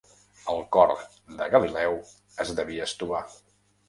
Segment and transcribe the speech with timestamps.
[0.51, 0.93] El cor
[1.41, 1.93] de Galileu
[2.45, 3.21] es devia estovar.